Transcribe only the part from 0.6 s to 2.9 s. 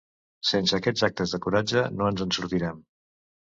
aquests actes de coratge no ens en sortirem.